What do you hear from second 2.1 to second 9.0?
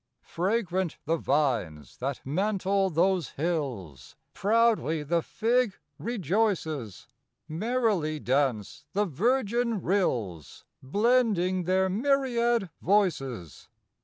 mantle those hills, Proudly the fig rejoices, Merrily dance